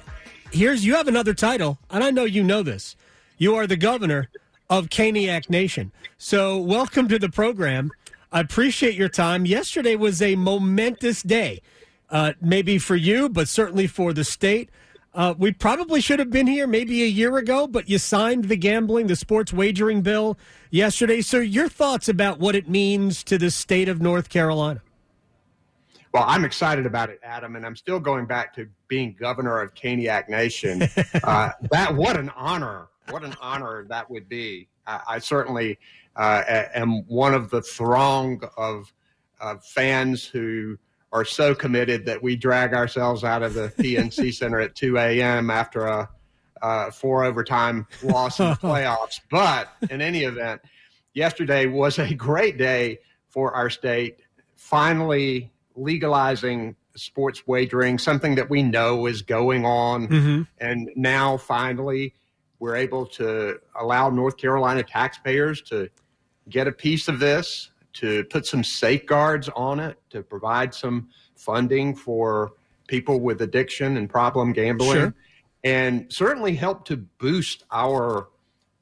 here's 0.51 0.85
you 0.85 0.95
have 0.95 1.07
another 1.07 1.33
title, 1.33 1.77
and 1.89 2.03
I 2.03 2.11
know 2.11 2.25
you 2.25 2.43
know 2.43 2.63
this. 2.63 2.97
You 3.37 3.55
are 3.55 3.65
the 3.65 3.77
governor 3.77 4.27
of 4.69 4.89
Caniac 4.89 5.49
Nation. 5.49 5.93
So, 6.17 6.57
welcome 6.57 7.07
to 7.07 7.17
the 7.17 7.29
program. 7.29 7.91
I 8.33 8.41
appreciate 8.41 8.95
your 8.95 9.07
time. 9.07 9.45
Yesterday 9.45 9.95
was 9.95 10.21
a 10.21 10.35
momentous 10.35 11.23
day, 11.23 11.61
uh, 12.15 12.31
maybe 12.39 12.77
for 12.77 12.95
you, 12.95 13.27
but 13.27 13.45
certainly 13.45 13.87
for 13.87 14.13
the 14.13 14.23
state. 14.23 14.69
Uh, 15.13 15.33
we 15.37 15.51
probably 15.51 15.99
should 15.99 16.17
have 16.17 16.29
been 16.29 16.47
here 16.47 16.65
maybe 16.65 17.03
a 17.03 17.07
year 17.07 17.35
ago, 17.35 17.67
but 17.67 17.89
you 17.89 17.97
signed 17.97 18.45
the 18.45 18.55
gambling, 18.55 19.07
the 19.07 19.17
sports 19.17 19.51
wagering 19.51 20.01
bill 20.01 20.37
yesterday. 20.71 21.19
So, 21.19 21.39
your 21.39 21.67
thoughts 21.67 22.07
about 22.07 22.39
what 22.39 22.55
it 22.55 22.69
means 22.69 23.21
to 23.25 23.37
the 23.37 23.51
state 23.51 23.89
of 23.89 24.01
North 24.01 24.29
Carolina? 24.29 24.81
Well, 26.13 26.23
I'm 26.25 26.45
excited 26.45 26.85
about 26.85 27.09
it, 27.09 27.19
Adam, 27.21 27.57
and 27.57 27.65
I'm 27.65 27.75
still 27.75 27.99
going 27.99 28.25
back 28.25 28.53
to 28.55 28.69
being 28.87 29.13
governor 29.19 29.59
of 29.59 29.73
Caniac 29.73 30.29
Nation. 30.29 30.83
uh, 31.25 31.49
that 31.69 31.93
what 31.93 32.15
an 32.15 32.29
honor! 32.29 32.87
What 33.09 33.25
an 33.25 33.35
honor 33.41 33.85
that 33.89 34.09
would 34.09 34.29
be. 34.29 34.69
I, 34.87 35.01
I 35.09 35.19
certainly 35.19 35.77
uh, 36.15 36.43
am 36.73 37.05
one 37.07 37.33
of 37.33 37.49
the 37.49 37.61
throng 37.61 38.41
of, 38.55 38.93
of 39.41 39.65
fans 39.65 40.23
who 40.23 40.77
are 41.11 41.25
so 41.25 41.55
committed 41.55 42.05
that 42.05 42.21
we 42.21 42.35
drag 42.35 42.73
ourselves 42.73 43.23
out 43.23 43.43
of 43.43 43.53
the 43.53 43.69
PNC 43.77 44.33
Center 44.33 44.59
at 44.59 44.75
2 44.75 44.97
a.m. 44.97 45.49
after 45.49 45.85
a, 45.85 46.09
a 46.61 46.91
four 46.91 47.23
overtime 47.23 47.87
loss 48.03 48.39
in 48.39 48.49
the 48.49 48.55
playoffs. 48.61 49.19
But 49.29 49.69
in 49.89 50.01
any 50.01 50.23
event, 50.23 50.61
yesterday 51.13 51.65
was 51.65 51.99
a 51.99 52.13
great 52.13 52.57
day 52.57 52.99
for 53.29 53.53
our 53.53 53.69
state. 53.69 54.19
Finally 54.55 55.51
legalizing 55.75 56.75
sports 56.95 57.45
wagering, 57.45 57.97
something 57.97 58.35
that 58.35 58.49
we 58.49 58.63
know 58.63 59.05
is 59.05 59.21
going 59.21 59.65
on. 59.65 60.07
Mm-hmm. 60.07 60.41
And 60.59 60.89
now 60.95 61.37
finally, 61.37 62.13
we're 62.59 62.75
able 62.75 63.05
to 63.05 63.59
allow 63.79 64.09
North 64.09 64.37
Carolina 64.37 64.83
taxpayers 64.83 65.61
to 65.63 65.89
get 66.49 66.67
a 66.67 66.71
piece 66.71 67.07
of 67.07 67.19
this, 67.19 67.71
to 67.95 68.23
put 68.25 68.45
some 68.45 68.63
safeguards 68.63 69.49
on 69.55 69.79
it, 69.79 69.97
to 70.09 70.21
provide 70.21 70.73
some 70.73 71.09
funding 71.35 71.95
for 71.95 72.53
people 72.87 73.19
with 73.19 73.41
addiction 73.41 73.97
and 73.97 74.09
problem 74.09 74.53
gambling, 74.53 74.93
sure. 74.93 75.15
and 75.63 76.11
certainly 76.11 76.55
help 76.55 76.85
to 76.85 76.97
boost 76.97 77.63
our 77.71 78.27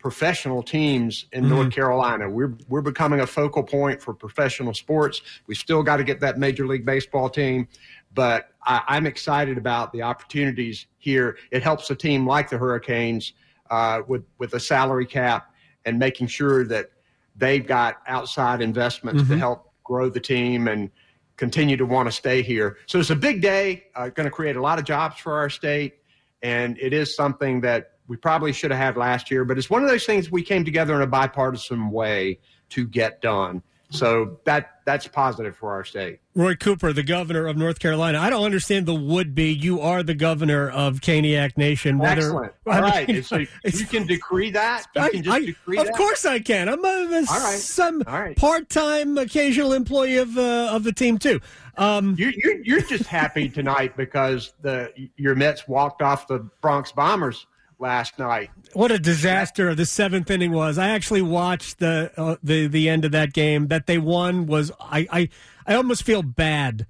professional 0.03 0.61
teams 0.61 1.27
in 1.31 1.45
mm-hmm. 1.45 1.53
North 1.55 1.71
Carolina. 1.71 2.29
We're 2.29 2.57
we're 2.67 2.81
becoming 2.81 3.21
a 3.21 3.27
focal 3.27 3.63
point 3.63 4.01
for 4.01 4.13
professional 4.13 4.73
sports. 4.73 5.21
We 5.47 5.55
still 5.55 5.81
got 5.81 5.97
to 5.97 6.03
get 6.03 6.19
that 6.19 6.37
Major 6.37 6.67
League 6.67 6.85
Baseball 6.85 7.29
team, 7.29 7.67
but 8.13 8.49
I, 8.63 8.97
am 8.97 9.07
excited 9.07 9.57
about 9.57 9.93
the 9.93 10.01
opportunities 10.01 10.87
here. 10.97 11.37
It 11.51 11.63
helps 11.63 11.89
a 11.89 11.95
team 11.95 12.27
like 12.27 12.49
the 12.49 12.57
Hurricanes 12.57 13.33
uh, 13.69 14.01
with 14.07 14.25
with 14.39 14.53
a 14.53 14.59
salary 14.59 15.05
cap 15.05 15.53
and 15.85 15.99
making 15.99 16.27
sure 16.27 16.65
that 16.65 16.91
they've 17.35 17.65
got 17.65 17.97
outside 18.07 18.61
investments 18.61 19.23
mm-hmm. 19.23 19.33
to 19.33 19.39
help 19.39 19.71
grow 19.83 20.09
the 20.09 20.19
team 20.19 20.67
and 20.67 20.89
continue 21.37 21.75
to 21.77 21.85
want 21.85 22.07
to 22.07 22.11
stay 22.11 22.41
here. 22.41 22.77
So 22.85 22.99
it's 22.99 23.09
a 23.09 23.15
big 23.15 23.41
day. 23.41 23.85
Uh, 23.95 24.09
going 24.09 24.25
to 24.25 24.31
create 24.31 24.55
a 24.55 24.61
lot 24.61 24.79
of 24.79 24.85
jobs 24.85 25.19
for 25.19 25.33
our 25.33 25.49
state, 25.49 25.95
and 26.41 26.77
it 26.79 26.93
is 26.93 27.15
something 27.15 27.61
that 27.61 27.93
we 28.07 28.17
probably 28.17 28.51
should 28.51 28.71
have 28.71 28.79
had 28.79 28.97
last 28.97 29.31
year, 29.31 29.45
but 29.45 29.57
it's 29.57 29.69
one 29.69 29.81
of 29.81 29.89
those 29.89 30.05
things 30.05 30.29
we 30.29 30.43
came 30.43 30.65
together 30.65 30.95
in 30.95 31.01
a 31.01 31.07
bipartisan 31.07 31.89
way 31.89 32.39
to 32.69 32.85
get 32.85 33.21
done. 33.21 33.63
So 33.93 34.39
that 34.45 34.81
that's 34.85 35.07
positive 35.07 35.55
for 35.55 35.71
our 35.71 35.85
state. 35.85 36.19
Roy 36.33 36.55
Cooper, 36.55 36.91
the 36.93 37.03
governor 37.03 37.45
of 37.45 37.57
North 37.57 37.77
Carolina. 37.77 38.19
I 38.19 38.31
don't 38.31 38.43
understand 38.43 38.87
the 38.87 38.95
would 38.95 39.35
be. 39.35 39.53
You 39.53 39.81
are 39.81 40.01
the 40.01 40.15
governor 40.15 40.67
of 40.67 40.99
Caniac 40.99 41.57
Nation. 41.57 41.99
Whether, 41.99 42.21
Excellent. 42.21 42.53
All 42.65 42.81
right. 42.81 43.07
Mean, 43.07 43.21
so 43.23 43.37
you 43.37 43.85
can 43.85 44.07
decree 44.07 44.49
that. 44.49 44.85
You 44.95 45.09
can 45.09 45.23
just 45.23 45.35
I, 45.35 45.45
decree 45.45 45.77
of 45.77 45.85
that? 45.85 45.95
course 45.95 46.25
I 46.25 46.39
can. 46.39 46.69
I'm 46.69 46.83
a, 46.83 46.87
a 46.87 47.17
All 47.17 47.39
right. 47.39 47.59
some 47.59 48.01
All 48.07 48.19
right. 48.19 48.35
part-time, 48.35 49.17
occasional 49.19 49.73
employee 49.73 50.17
of 50.17 50.35
uh, 50.37 50.69
of 50.71 50.83
the 50.83 50.91
team 50.91 51.19
too. 51.19 51.39
Um, 51.77 52.15
you, 52.17 52.33
you're, 52.35 52.63
you're 52.63 52.81
just 52.81 53.05
happy 53.05 53.47
tonight 53.47 53.95
because 53.95 54.53
the 54.61 54.91
your 55.17 55.35
Mets 55.35 55.67
walked 55.67 56.01
off 56.01 56.27
the 56.27 56.39
Bronx 56.61 56.91
Bombers 56.91 57.45
last 57.83 58.17
night. 58.17 58.49
What 58.73 58.91
a 58.91 58.97
disaster 58.97 59.75
the 59.75 59.85
seventh 59.85 60.31
inning 60.31 60.51
was! 60.51 60.79
I 60.79 60.89
actually 60.89 61.21
watched 61.21 61.77
the 61.77 62.11
uh, 62.17 62.37
the 62.41 62.65
the 62.65 62.89
end 62.89 63.05
of 63.05 63.11
that 63.11 63.33
game. 63.33 63.67
That 63.67 63.85
they 63.85 63.99
won 63.99 64.47
was 64.47 64.71
I 64.79 65.07
I, 65.11 65.29
I 65.67 65.75
almost 65.75 66.01
feel 66.01 66.23
bad 66.23 66.87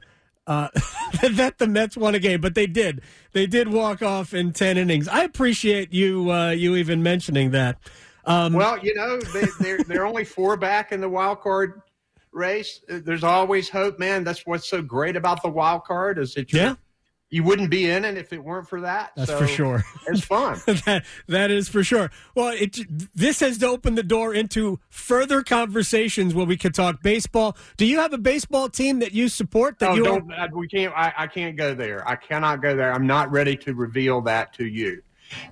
uh, 0.47 0.69
that 1.33 1.57
the 1.57 1.67
Mets 1.67 1.97
won 1.97 2.15
a 2.15 2.19
game, 2.19 2.39
but 2.39 2.55
they 2.55 2.67
did. 2.67 3.01
They 3.33 3.47
did 3.47 3.67
walk 3.67 4.01
off 4.01 4.33
in 4.33 4.53
ten 4.53 4.77
innings. 4.77 5.09
I 5.09 5.23
appreciate 5.23 5.91
you 5.91 6.31
uh, 6.31 6.51
you 6.51 6.77
even 6.77 7.03
mentioning 7.03 7.51
that. 7.51 7.79
Um, 8.23 8.53
well, 8.53 8.77
you 8.79 8.95
know 8.95 9.19
they, 9.19 9.47
they're 9.59 9.83
they're 9.83 10.05
only 10.05 10.23
four 10.23 10.55
back 10.55 10.93
in 10.93 11.01
the 11.01 11.09
wild 11.09 11.41
card 11.41 11.81
race. 12.31 12.79
There's 12.87 13.25
always 13.25 13.67
hope, 13.67 13.99
man. 13.99 14.23
That's 14.23 14.45
what's 14.45 14.69
so 14.69 14.81
great 14.81 15.17
about 15.17 15.41
the 15.41 15.49
wild 15.49 15.83
card 15.83 16.17
is 16.17 16.33
that 16.35 16.53
you're, 16.53 16.61
yeah 16.61 16.75
you 17.33 17.41
wouldn't 17.41 17.71
be 17.71 17.89
in 17.89 18.05
it 18.05 18.15
if 18.15 18.31
it 18.31 18.43
weren't 18.43 18.69
for 18.69 18.81
that. 18.81 19.11
That's 19.15 19.31
so 19.31 19.39
for 19.39 19.47
sure. 19.47 19.83
It's 20.05 20.23
fun. 20.23 20.61
that, 20.85 21.03
that 21.27 21.49
is 21.49 21.67
for 21.67 21.83
sure. 21.83 22.11
Well, 22.35 22.49
it, 22.49 22.77
this 23.15 23.39
has 23.39 23.63
opened 23.63 23.97
the 23.97 24.03
door 24.03 24.35
into 24.35 24.79
further 24.89 25.41
conversations 25.41 26.35
where 26.35 26.45
we 26.45 26.57
could 26.57 26.75
talk 26.75 27.01
baseball. 27.01 27.57
Do 27.75 27.87
you 27.87 27.97
have 27.99 28.13
a 28.13 28.19
baseball 28.19 28.69
team 28.69 28.99
that 28.99 29.13
you 29.13 29.29
support? 29.29 29.79
That 29.79 29.89
no, 29.89 29.95
you 29.95 30.03
don't. 30.03 30.31
Are... 30.31 30.49
We 30.53 30.67
can't. 30.67 30.93
I, 30.95 31.11
I, 31.17 31.25
can't 31.25 31.57
go 31.57 31.73
there. 31.73 32.07
I 32.07 32.17
cannot 32.17 32.61
go 32.61 32.75
there. 32.75 32.93
I'm 32.93 33.07
not 33.07 33.31
ready 33.31 33.57
to 33.57 33.73
reveal 33.73 34.21
that 34.21 34.53
to 34.53 34.67
you. 34.67 35.01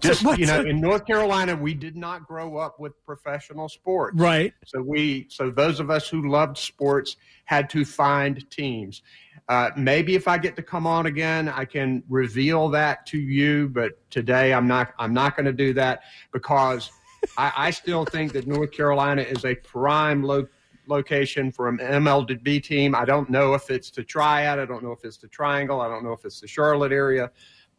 Just 0.01 0.21
so 0.21 0.33
you 0.33 0.45
know, 0.45 0.61
in 0.61 0.79
North 0.79 1.07
Carolina, 1.07 1.55
we 1.55 1.73
did 1.73 1.95
not 1.97 2.27
grow 2.27 2.57
up 2.57 2.79
with 2.79 2.93
professional 3.07 3.67
sports, 3.67 4.19
right? 4.19 4.53
So 4.67 4.83
we, 4.83 5.25
so 5.29 5.49
those 5.49 5.79
of 5.79 5.89
us 5.89 6.07
who 6.07 6.29
loved 6.29 6.59
sports 6.59 7.17
had 7.45 7.71
to 7.71 7.85
find 7.85 8.47
teams. 8.51 9.01
Uh, 9.49 9.69
maybe 9.75 10.15
if 10.15 10.27
I 10.27 10.37
get 10.37 10.55
to 10.55 10.63
come 10.63 10.87
on 10.87 11.07
again, 11.07 11.49
I 11.49 11.65
can 11.65 12.03
reveal 12.09 12.69
that 12.69 13.05
to 13.07 13.17
you. 13.17 13.69
But 13.69 13.99
today, 14.09 14.53
I'm 14.53 14.67
not. 14.67 14.93
I'm 14.97 15.13
not 15.13 15.35
going 15.35 15.45
to 15.45 15.53
do 15.53 15.73
that 15.73 16.03
because 16.31 16.89
I, 17.37 17.51
I, 17.57 17.71
still 17.71 18.05
think 18.05 18.33
that 18.33 18.47
North 18.47 18.71
Carolina 18.71 19.21
is 19.21 19.43
a 19.43 19.55
prime 19.55 20.23
lo- 20.23 20.47
location 20.87 21.51
for 21.51 21.67
an 21.67 21.77
MLB 21.79 22.63
team. 22.63 22.95
I 22.95 23.05
don't 23.05 23.29
know 23.29 23.53
if 23.53 23.69
it's 23.69 23.91
the 23.91 24.03
Triad. 24.03 24.59
I 24.59 24.65
don't 24.65 24.83
know 24.83 24.91
if 24.91 25.03
it's 25.03 25.17
the 25.17 25.27
Triangle. 25.27 25.81
I 25.81 25.87
don't 25.87 26.03
know 26.03 26.13
if 26.13 26.23
it's 26.25 26.39
the 26.39 26.47
Charlotte 26.47 26.91
area. 26.91 27.31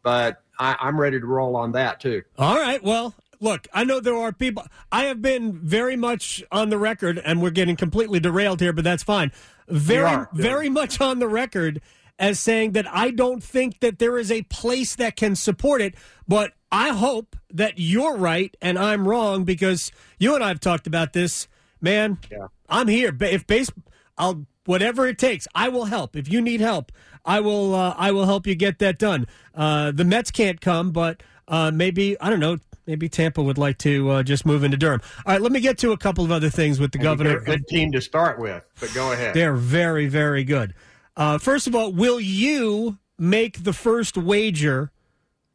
But 0.03 0.43
I, 0.59 0.75
I'm 0.79 0.99
ready 0.99 1.19
to 1.19 1.25
roll 1.25 1.55
on 1.55 1.71
that 1.71 1.99
too. 1.99 2.23
All 2.37 2.57
right. 2.57 2.83
Well, 2.83 3.15
look, 3.39 3.67
I 3.73 3.83
know 3.83 3.99
there 3.99 4.15
are 4.15 4.31
people. 4.31 4.65
I 4.91 5.05
have 5.05 5.21
been 5.21 5.59
very 5.59 5.95
much 5.95 6.43
on 6.51 6.69
the 6.69 6.77
record, 6.77 7.17
and 7.17 7.41
we're 7.41 7.51
getting 7.51 7.77
completely 7.77 8.19
derailed 8.19 8.59
here, 8.59 8.73
but 8.73 8.83
that's 8.83 9.03
fine 9.03 9.31
very, 9.67 10.05
are, 10.05 10.29
very 10.33 10.69
much 10.69 10.99
on 11.01 11.19
the 11.19 11.27
record 11.27 11.81
as 12.19 12.39
saying 12.39 12.73
that 12.73 12.87
I 12.93 13.11
don't 13.11 13.43
think 13.43 13.79
that 13.79 13.99
there 13.99 14.17
is 14.17 14.31
a 14.31 14.43
place 14.43 14.95
that 14.95 15.15
can 15.15 15.35
support 15.35 15.81
it. 15.81 15.95
But 16.27 16.53
I 16.71 16.89
hope 16.89 17.35
that 17.51 17.73
you're 17.77 18.17
right 18.17 18.55
and 18.61 18.77
I'm 18.77 19.07
wrong 19.07 19.43
because 19.43 19.91
you 20.19 20.35
and 20.35 20.43
I 20.43 20.49
have 20.49 20.59
talked 20.59 20.87
about 20.87 21.13
this. 21.13 21.47
Man, 21.81 22.19
yeah. 22.31 22.47
I'm 22.69 22.87
here. 22.87 23.15
If 23.19 23.45
base, 23.45 23.69
I'll 24.17 24.45
whatever 24.65 25.07
it 25.07 25.17
takes. 25.17 25.47
I 25.53 25.69
will 25.69 25.85
help. 25.85 26.15
If 26.15 26.31
you 26.31 26.41
need 26.41 26.61
help, 26.61 26.91
I 27.25 27.39
will. 27.39 27.75
Uh, 27.75 27.93
I 27.97 28.11
will 28.11 28.25
help 28.25 28.47
you 28.47 28.55
get 28.55 28.79
that 28.79 28.97
done. 28.97 29.27
Uh, 29.53 29.91
the 29.91 30.05
Mets 30.05 30.31
can't 30.31 30.61
come, 30.61 30.91
but 30.91 31.21
uh, 31.47 31.71
maybe 31.71 32.19
I 32.19 32.29
don't 32.29 32.39
know. 32.39 32.57
Maybe 32.85 33.07
Tampa 33.07 33.41
would 33.41 33.57
like 33.57 33.77
to 33.79 34.09
uh, 34.09 34.23
just 34.23 34.45
move 34.45 34.63
into 34.63 34.77
Durham. 34.77 35.01
All 35.25 35.33
right, 35.33 35.41
let 35.41 35.51
me 35.51 35.59
get 35.59 35.77
to 35.79 35.91
a 35.91 35.97
couple 35.97 36.25
of 36.25 36.31
other 36.31 36.49
things 36.49 36.79
with 36.79 36.91
the 36.91 36.97
and 36.97 37.03
governor. 37.03 37.39
good 37.39 37.67
team 37.67 37.91
to 37.93 38.01
start 38.01 38.39
with, 38.39 38.63
but 38.79 38.93
go 38.93 39.13
ahead. 39.13 39.33
They're 39.33 39.55
very, 39.55 40.07
very 40.07 40.43
good. 40.43 40.73
Uh, 41.15 41.37
first 41.37 41.67
of 41.67 41.75
all, 41.75 41.91
will 41.91 42.19
you 42.19 42.97
make 43.17 43.63
the 43.63 43.73
first 43.73 44.17
wager 44.17 44.91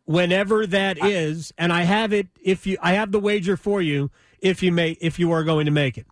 whenever 0.04 0.66
that 0.66 1.02
I, 1.02 1.08
is? 1.08 1.52
And 1.58 1.72
I 1.72 1.82
have 1.82 2.12
it. 2.12 2.28
If 2.42 2.66
you, 2.66 2.78
I 2.80 2.94
have 2.94 3.12
the 3.12 3.20
wager 3.20 3.56
for 3.56 3.82
you. 3.82 4.10
If 4.40 4.62
you 4.62 4.72
may, 4.72 4.92
if 5.00 5.18
you 5.18 5.32
are 5.32 5.44
going 5.44 5.66
to 5.66 5.72
make 5.72 5.98
it. 5.98 6.06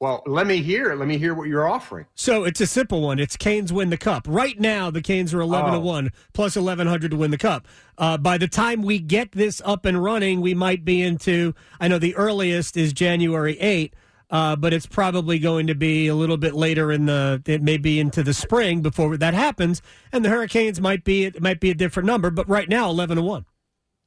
Well, 0.00 0.22
let 0.26 0.46
me 0.46 0.62
hear. 0.62 0.94
Let 0.94 1.08
me 1.08 1.18
hear 1.18 1.34
what 1.34 1.48
you're 1.48 1.68
offering. 1.68 2.06
So 2.14 2.44
it's 2.44 2.60
a 2.60 2.68
simple 2.68 3.00
one. 3.02 3.18
It's 3.18 3.36
Canes 3.36 3.72
win 3.72 3.90
the 3.90 3.96
cup. 3.96 4.26
Right 4.28 4.58
now, 4.60 4.92
the 4.92 5.02
Canes 5.02 5.34
are 5.34 5.40
eleven 5.40 5.72
to 5.72 5.78
oh. 5.78 5.80
one 5.80 6.10
plus 6.32 6.56
eleven 6.56 6.86
hundred 6.86 7.10
to 7.10 7.16
win 7.16 7.32
the 7.32 7.38
cup. 7.38 7.66
Uh, 7.98 8.16
by 8.16 8.38
the 8.38 8.46
time 8.46 8.82
we 8.82 9.00
get 9.00 9.32
this 9.32 9.60
up 9.64 9.84
and 9.84 10.00
running, 10.02 10.40
we 10.40 10.54
might 10.54 10.84
be 10.84 11.02
into. 11.02 11.52
I 11.80 11.88
know 11.88 11.98
the 11.98 12.14
earliest 12.14 12.76
is 12.76 12.92
January 12.92 13.58
eight. 13.58 13.92
uh, 14.30 14.56
but 14.56 14.72
it's 14.72 14.86
probably 14.86 15.38
going 15.38 15.66
to 15.66 15.74
be 15.74 16.06
a 16.06 16.14
little 16.14 16.36
bit 16.36 16.54
later 16.54 16.92
in 16.92 17.06
the. 17.06 17.42
It 17.46 17.62
may 17.62 17.78
be 17.78 17.98
into 17.98 18.22
the 18.22 18.34
spring 18.34 18.82
before 18.82 19.16
that 19.16 19.34
happens, 19.34 19.80
and 20.12 20.24
the 20.24 20.28
Hurricanes 20.28 20.80
might 20.80 21.04
be 21.04 21.24
it 21.24 21.40
might 21.40 21.60
be 21.60 21.70
a 21.70 21.74
different 21.74 22.06
number. 22.06 22.30
But 22.30 22.48
right 22.48 22.68
now, 22.68 22.90
eleven 22.90 23.16
to 23.16 23.22
one. 23.22 23.46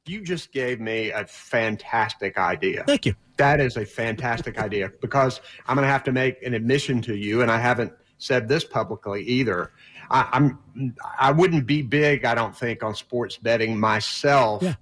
You 0.06 0.22
just 0.22 0.52
gave 0.52 0.80
me 0.80 1.10
a 1.10 1.24
fantastic 1.26 2.36
idea. 2.36 2.82
Thank 2.86 3.06
you. 3.06 3.14
That 3.36 3.60
is 3.60 3.76
a 3.76 3.86
fantastic 3.86 4.58
idea 4.58 4.90
because 5.00 5.40
I'm 5.66 5.76
going 5.76 5.86
to 5.86 5.92
have 5.92 6.02
to 6.04 6.12
make 6.12 6.42
an 6.42 6.54
admission 6.54 7.00
to 7.02 7.14
you, 7.16 7.42
and 7.42 7.50
I 7.50 7.58
haven't 7.58 7.92
said 8.18 8.48
this 8.48 8.64
publicly 8.64 9.22
either. 9.22 9.72
I, 10.10 10.28
I'm 10.32 10.58
I 11.18 11.30
wouldn't 11.30 11.66
be 11.66 11.82
big, 11.82 12.24
I 12.24 12.34
don't 12.34 12.54
think, 12.56 12.82
on 12.82 12.94
sports 12.96 13.36
betting 13.36 13.78
myself, 13.78 14.62
Yeah. 14.62 14.74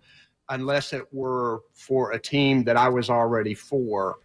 unless 0.49 0.93
it 0.95 1.05
were 1.13 1.61
for 1.75 2.13
a 2.13 2.19
team 2.19 2.65
that 2.65 2.77
I 2.79 2.89
was 2.89 3.11
already 3.11 3.55
for. 3.55 4.19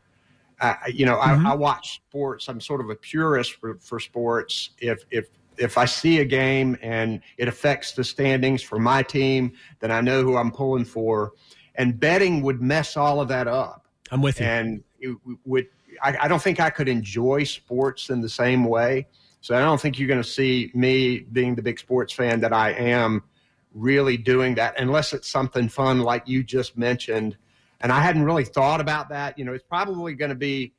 Uh, 0.61 0.75
you 0.87 1.05
know, 1.05 1.17
Mhm. 1.17 1.45
I, 1.45 1.51
I 1.51 1.55
watch 1.55 1.95
sports. 1.95 2.47
I'm 2.47 2.61
sort 2.61 2.79
of 2.79 2.89
a 2.89 2.95
purist 2.95 3.55
for, 3.55 3.75
for 3.81 3.99
sports. 3.99 4.69
If 4.79 5.03
if 5.11 5.27
if 5.57 5.77
I 5.77 5.85
see 5.85 6.19
a 6.19 6.25
game 6.25 6.77
and 6.81 7.21
it 7.37 7.47
affects 7.47 7.93
the 7.93 8.03
standings 8.03 8.61
for 8.61 8.79
my 8.79 9.03
team, 9.03 9.53
then 9.79 9.91
I 9.91 10.01
know 10.01 10.23
who 10.23 10.37
I'm 10.37 10.51
pulling 10.51 10.85
for. 10.85 11.33
And 11.75 11.99
betting 11.99 12.41
would 12.41 12.61
mess 12.61 12.95
all 12.95 13.19
of 13.19 13.27
that 13.29 13.47
up 13.47 13.87
I'm 14.11 14.21
with 14.21 14.39
you. 14.39 14.45
and 14.45 14.83
it 14.99 15.17
would 15.45 15.67
I, 16.01 16.17
I 16.21 16.27
don't 16.27 16.41
think 16.41 16.59
I 16.59 16.69
could 16.69 16.87
enjoy 16.87 17.43
sports 17.43 18.09
in 18.09 18.21
the 18.21 18.29
same 18.29 18.65
way. 18.65 19.07
So 19.41 19.55
I 19.55 19.61
don't 19.61 19.79
think 19.79 19.99
you're 19.99 20.07
going 20.07 20.21
to 20.21 20.27
see 20.27 20.71
me 20.73 21.19
being 21.19 21.55
the 21.55 21.61
big 21.61 21.79
sports 21.79 22.13
fan 22.13 22.39
that 22.41 22.51
I 22.51 22.71
am 22.71 23.23
really 23.73 24.17
doing 24.17 24.55
that 24.55 24.79
unless 24.79 25.13
it's 25.13 25.29
something 25.29 25.69
fun 25.69 25.99
like 25.99 26.27
you 26.27 26.43
just 26.43 26.77
mentioned. 26.77 27.37
And 27.81 27.91
I 27.91 27.99
hadn't 27.99 28.23
really 28.23 28.45
thought 28.45 28.81
about 28.81 29.09
that. 29.09 29.37
You 29.37 29.45
know, 29.45 29.53
it's 29.53 29.65
probably 29.65 30.13
going 30.15 30.29
to 30.29 30.35
be 30.35 30.73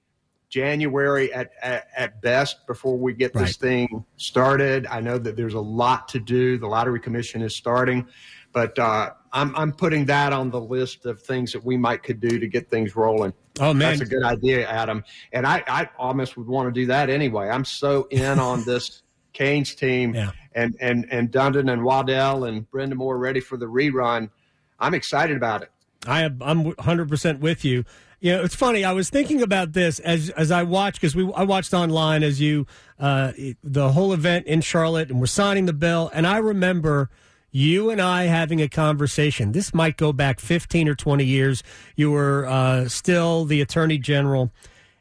January 0.49 1.33
at, 1.33 1.51
at, 1.63 1.89
at 1.97 2.23
best 2.23 2.67
before 2.67 2.97
we 2.97 3.13
get 3.13 3.35
Right. 3.35 3.47
this 3.47 3.57
thing 3.57 4.05
started. 4.17 4.87
I 4.87 5.01
know 5.01 5.19
that 5.19 5.37
there's 5.37 5.55
a 5.55 5.61
lot 5.61 6.09
to 6.09 6.19
do. 6.21 6.59
The 6.59 6.67
lottery 6.67 7.01
commission 7.01 7.43
is 7.43 7.55
starting, 7.57 8.07
but 8.53 8.79
uh, 8.79 9.11
I'm, 9.33 9.55
I'm 9.57 9.73
putting 9.73 10.05
that 10.07 10.33
on 10.33 10.51
the 10.51 10.61
list 10.61 11.05
of 11.07 11.21
things 11.21 11.53
that 11.53 11.65
we 11.65 11.77
might 11.77 12.03
could 12.03 12.21
do 12.21 12.39
to 12.39 12.47
get 12.47 12.71
things 12.71 12.95
rolling. 12.97 13.33
oh 13.61 13.75
man, 13.75 13.99
That's 13.99 14.03
a 14.11 14.15
good 14.15 14.23
idea, 14.23 14.69
Adam. 14.69 15.05
And 15.33 15.47
I, 15.47 15.63
I 15.67 15.89
almost 15.99 16.37
would 16.37 16.47
want 16.47 16.73
to 16.73 16.81
do 16.81 16.87
that 16.87 17.11
anyway. 17.11 17.49
I'm 17.49 17.65
so 17.65 18.07
in 18.11 18.39
on 18.39 18.65
this 18.65 19.03
Canes 19.33 19.75
team 19.75 20.15
Yeah. 20.15 20.31
and, 20.55 20.75
and, 20.81 21.07
and 21.11 21.31
Dundon 21.31 21.71
and 21.71 21.83
Waddell 21.85 22.45
and 22.45 22.71
Brind'Amour 22.71 23.19
ready 23.21 23.41
for 23.41 23.57
the 23.59 23.67
rerun. 23.67 24.31
I'm 24.79 24.95
excited 24.95 25.37
about 25.37 25.63
it. 25.63 25.71
I 26.07 26.23
am, 26.23 26.39
I'm 26.41 26.65
100% 26.73 27.41
with 27.41 27.65
you. 27.65 27.85
You 28.21 28.33
know, 28.33 28.43
it's 28.45 28.55
funny. 28.55 28.83
I 28.85 28.93
was 28.93 29.11
thinking 29.11 29.43
about 29.43 29.73
this 29.75 29.99
as 30.01 30.31
as 30.31 30.51
I 30.51 30.63
watched 30.63 31.01
because 31.01 31.15
we 31.15 31.31
I 31.35 31.43
watched 31.45 31.75
online 31.75 32.23
as 32.23 32.41
you 32.41 32.67
uh, 32.99 33.33
the 33.63 33.93
whole 33.93 34.13
event 34.13 34.47
in 34.47 34.63
Charlotte, 34.63 35.11
and 35.11 35.21
we're 35.21 35.27
signing 35.27 35.67
the 35.67 35.73
bill. 35.75 36.11
And 36.15 36.27
I 36.27 36.39
remember 36.39 37.11
you 37.51 37.91
and 37.91 38.01
I 38.01 38.25
having 38.25 38.61
a 38.63 38.69
conversation. 38.69 39.53
This 39.53 39.73
might 39.75 39.97
go 39.97 40.13
back 40.13 40.41
15 40.41 40.89
or 40.89 40.95
20 40.95 41.25
years. 41.25 41.63
You 41.95 42.11
were 42.11 42.47
uh, 42.47 42.89
still 42.89 43.45
the 43.45 43.61
attorney 43.61 43.99
general, 43.99 44.51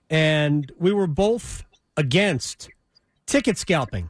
and 0.10 0.72
we 0.78 0.92
were 0.92 1.08
both 1.08 1.64
against 1.98 2.70
ticket 3.26 3.58
scalping, 3.58 4.10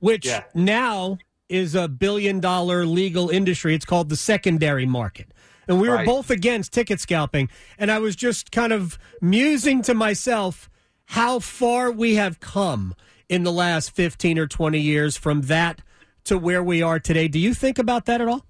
which 0.00 0.26
Yeah. 0.26 0.44
now 0.54 1.18
is 1.48 1.74
a 1.74 1.86
billion 1.86 2.40
dollar 2.40 2.86
legal 2.86 3.30
industry. 3.30 3.74
It's 3.74 3.84
called 3.84 4.08
the 4.08 4.16
secondary 4.16 4.86
market. 4.86 5.28
And 5.68 5.80
we 5.80 5.88
were 5.88 5.96
Right. 5.96 6.06
both 6.06 6.30
against 6.30 6.72
ticket 6.72 7.00
scalping. 7.00 7.48
And 7.78 7.90
I 7.90 7.98
was 7.98 8.16
just 8.16 8.50
kind 8.52 8.72
of 8.72 8.98
musing 9.20 9.82
to 9.82 9.94
myself 9.94 10.68
how 11.06 11.38
far 11.38 11.90
we 11.90 12.14
have 12.16 12.40
come 12.40 12.94
in 13.28 13.44
the 13.44 13.52
last 13.52 13.90
15 13.94 14.38
or 14.38 14.46
20 14.46 14.78
years 14.80 15.16
from 15.16 15.42
that 15.42 15.80
to 16.24 16.38
where 16.38 16.62
we 16.62 16.82
are 16.82 16.98
today. 16.98 17.28
Do 17.28 17.38
you 17.38 17.54
think 17.54 17.78
about 17.78 18.06
that 18.06 18.20
at 18.20 18.28
all? 18.28 18.44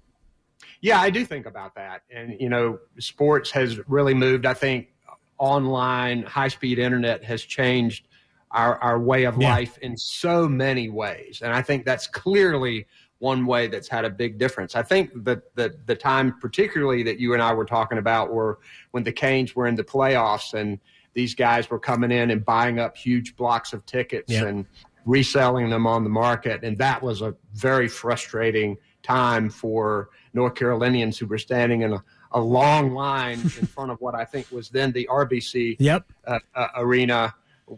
Yeah, 0.81 0.99
I 0.99 1.09
do 1.09 1.25
think 1.25 1.45
about 1.45 1.75
that. 1.75 2.01
And, 2.13 2.35
you 2.39 2.49
know, 2.49 2.79
sports 2.99 3.51
has 3.51 3.79
really 3.87 4.13
moved. 4.13 4.45
I 4.45 4.53
think 4.53 4.89
online, 5.37 6.23
high 6.23 6.47
speed 6.49 6.79
internet 6.79 7.23
has 7.23 7.41
changed 7.41 8.07
our, 8.51 8.77
our 8.79 8.99
way 8.99 9.23
of 9.23 9.37
Yeah. 9.41 9.49
life 9.53 9.77
in 9.79 9.97
so 9.97 10.47
many 10.47 10.89
ways. 10.89 11.41
And 11.43 11.53
I 11.53 11.61
think 11.61 11.85
that's 11.85 12.05
clearly 12.07 12.85
one 13.23 13.45
way 13.45 13.67
that's 13.67 13.87
had 13.87 14.03
a 14.03 14.09
big 14.09 14.37
difference. 14.37 14.75
I 14.75 14.83
think 14.83 15.23
that 15.23 15.55
the, 15.55 15.73
the 15.85 15.95
time, 15.95 16.37
particularly 16.41 17.03
that 17.03 17.19
you 17.21 17.31
and 17.33 17.41
I 17.41 17.53
were 17.53 17.63
talking 17.63 17.97
about, 17.97 18.33
were 18.33 18.59
when 18.91 19.05
the 19.05 19.13
Canes 19.13 19.55
were 19.55 19.65
in 19.65 19.75
the 19.75 19.83
playoffs 19.83 20.53
and 20.53 20.77
these 21.13 21.33
guys 21.33 21.69
were 21.69 21.79
coming 21.79 22.11
in 22.11 22.31
and 22.31 22.43
buying 22.43 22.79
up 22.79 22.97
huge 22.97 23.37
blocks 23.37 23.71
of 23.71 23.85
tickets 23.85 24.29
Yeah. 24.33 24.43
and 24.47 24.65
reselling 25.05 25.69
them 25.69 25.87
on 25.87 26.03
the 26.03 26.09
market. 26.09 26.65
And 26.65 26.77
that 26.79 27.01
was 27.01 27.21
a 27.21 27.33
very 27.53 27.87
frustrating 27.87 28.75
time 29.03 29.49
for 29.49 30.09
North 30.33 30.55
Carolinians 30.55 31.17
who 31.17 31.25
were 31.25 31.37
standing 31.37 31.83
in 31.83 31.93
a, 31.93 32.03
a 32.33 32.41
long 32.41 32.91
line 32.93 33.39
in 33.61 33.65
front 33.75 33.89
of 33.89 34.01
what 34.01 34.15
I 34.15 34.25
think 34.25 34.51
was 34.51 34.67
then 34.67 34.91
the 34.91 35.07
RBC 35.09 35.77
Yep. 35.79 36.11
uh, 36.27 36.39
uh, 36.55 36.67
arena 36.75 37.33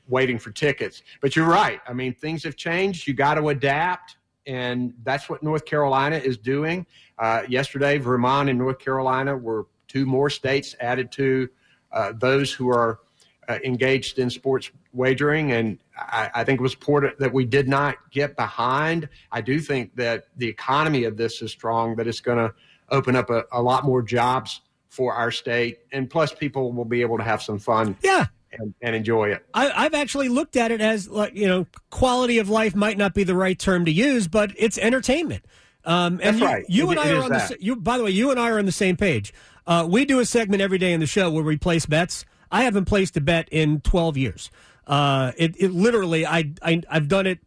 waiting 0.07 0.39
for 0.39 0.49
tickets. 0.49 1.03
But 1.21 1.35
you're 1.35 1.47
right. 1.47 1.81
I 1.87 1.93
mean, 1.93 2.15
things 2.15 2.43
have 2.45 2.55
changed. 2.55 3.07
You 3.07 3.13
got 3.13 3.35
to 3.35 3.49
adapt. 3.49 4.17
And 4.47 4.93
that's 5.03 5.29
what 5.29 5.41
North 5.43 5.65
Carolina 5.65 6.17
is 6.17 6.37
doing. 6.37 6.85
Uh, 7.17 7.43
yesterday, 7.47 7.97
Vermont 7.97 8.49
and 8.49 8.59
North 8.59 8.79
Carolina 8.79 9.35
were 9.35 9.65
two 9.87 10.05
more 10.05 10.29
states 10.29 10.75
added 10.79 11.11
to 11.13 11.49
uh, 11.91 12.13
those 12.15 12.51
who 12.51 12.69
are 12.69 12.99
uh, 13.47 13.59
engaged 13.63 14.19
in 14.19 14.29
sports 14.29 14.71
wagering. 14.93 15.51
And 15.51 15.79
I, 15.97 16.29
I 16.35 16.43
think 16.43 16.59
it 16.59 16.63
was 16.63 16.73
important 16.73 17.17
that 17.19 17.31
we 17.31 17.45
did 17.45 17.67
not 17.67 17.95
get 18.11 18.35
behind. 18.35 19.07
I 19.31 19.41
do 19.41 19.59
think 19.59 19.95
that 19.95 20.25
the 20.35 20.47
economy 20.47 21.03
of 21.05 21.17
this 21.17 21.41
is 21.41 21.51
strong, 21.51 21.95
that 21.95 22.07
it's 22.07 22.21
going 22.21 22.37
to 22.37 22.53
open 22.89 23.15
up 23.15 23.29
a, 23.29 23.43
a 23.51 23.61
lot 23.61 23.85
more 23.85 24.01
jobs 24.01 24.61
for 24.89 25.13
our 25.13 25.31
state. 25.31 25.79
And 25.91 26.09
plus, 26.09 26.33
people 26.33 26.71
will 26.71 26.85
be 26.85 27.01
able 27.01 27.17
to 27.17 27.23
have 27.23 27.41
some 27.41 27.59
fun 27.59 27.97
Yeah. 28.01 28.27
And, 28.51 28.73
and 28.81 28.95
enjoy 28.95 29.31
it. 29.31 29.45
I, 29.53 29.71
I've 29.85 29.93
actually 29.93 30.29
looked 30.29 30.55
at 30.55 30.71
it 30.71 30.81
as 30.81 31.07
like 31.09 31.35
you 31.35 31.47
know, 31.47 31.67
quality 31.89 32.37
of 32.39 32.49
life 32.49 32.75
might 32.75 32.97
not 32.97 33.13
be 33.13 33.23
the 33.23 33.35
right 33.35 33.57
term 33.57 33.85
to 33.85 33.91
use, 33.91 34.27
but 34.27 34.51
it's 34.57 34.77
entertainment. 34.77 35.45
Um, 35.83 36.19
and 36.21 36.21
That's 36.21 36.39
you, 36.39 36.45
right. 36.45 36.65
You 36.67 36.87
It- 36.87 36.91
and 36.91 36.99
I 36.99 37.11
are 37.11 37.23
on 37.23 37.29
the 37.31 37.37
that. 37.37 37.61
you. 37.61 37.75
By 37.75 37.97
the 37.97 38.03
way, 38.05 38.11
you 38.11 38.31
and 38.31 38.39
I 38.39 38.49
are 38.49 38.57
on 38.59 38.65
the 38.65 38.71
same 38.71 38.97
page. 38.97 39.33
Uh, 39.67 39.87
we 39.89 40.05
do 40.05 40.19
a 40.19 40.25
segment 40.25 40.61
every 40.61 40.77
day 40.77 40.93
in 40.93 40.99
the 40.99 41.05
show 41.07 41.29
where 41.29 41.43
we 41.43 41.57
place 41.57 41.85
bets. 41.85 42.25
I 42.51 42.63
haven't 42.63 42.85
placed 42.85 43.17
a 43.17 43.21
bet 43.21 43.47
in 43.51 43.81
twelve 43.81 44.17
years. 44.17 44.49
Uh, 44.87 45.31
it, 45.37 45.55
it 45.59 45.71
literally, 45.71 46.25
I, 46.25 46.51
I 46.61 46.81
I've 46.89 47.07
done 47.07 47.25
it 47.27 47.39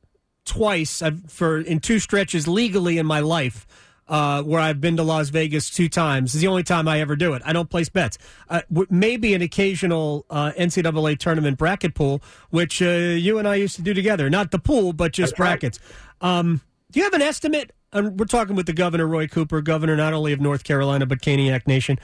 twice 0.44 1.02
I've, 1.02 1.30
for 1.30 1.58
in 1.60 1.80
two 1.80 1.98
stretches 1.98 2.48
legally 2.48 2.98
in 2.98 3.06
my 3.06 3.20
life. 3.20 3.66
Uh, 4.08 4.42
where 4.42 4.58
I've 4.58 4.80
been 4.80 4.96
to 4.96 5.02
Las 5.02 5.28
Vegas 5.28 5.68
two 5.68 5.88
times. 5.90 6.34
It's 6.34 6.40
the 6.40 6.48
only 6.48 6.62
time 6.62 6.88
I 6.88 7.00
ever 7.00 7.14
do 7.14 7.34
it. 7.34 7.42
I 7.44 7.52
don't 7.52 7.68
place 7.68 7.90
bets. 7.90 8.16
Uh, 8.48 8.62
maybe 8.88 9.34
an 9.34 9.42
occasional 9.42 10.24
uh, 10.30 10.52
NCAA 10.58 11.18
tournament 11.18 11.58
bracket 11.58 11.94
pool, 11.94 12.22
which 12.48 12.80
uh, 12.80 12.86
you 12.86 13.38
and 13.38 13.46
I 13.46 13.56
used 13.56 13.76
to 13.76 13.82
do 13.82 13.92
together. 13.92 14.30
Not 14.30 14.50
the 14.50 14.58
pool, 14.58 14.94
but 14.94 15.12
just 15.12 15.32
That's 15.32 15.40
right. 15.40 15.46
brackets. 15.60 15.78
Um, 16.22 16.62
do 16.90 17.00
you 17.00 17.04
have 17.04 17.12
an 17.12 17.20
estimate? 17.20 17.72
And 17.92 18.18
we're 18.18 18.24
talking 18.24 18.56
with 18.56 18.64
the 18.64 18.72
governor, 18.72 19.06
Roy 19.06 19.26
Cooper, 19.26 19.60
governor 19.60 19.94
not 19.94 20.14
only 20.14 20.32
of 20.32 20.40
North 20.40 20.64
Carolina 20.64 21.04
but 21.04 21.20
Caniac 21.20 21.66
Nation. 21.66 21.98